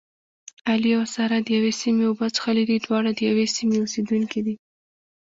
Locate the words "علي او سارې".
0.69-1.39